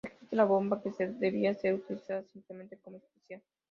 Describía 0.03 0.29
la 0.31 0.45
bomba 0.45 0.81
que 0.81 0.89
debía 1.19 1.53
ser 1.53 1.75
utilizada 1.75 2.23
simplemente 2.33 2.75
como 2.83 2.97
"especial". 2.97 3.39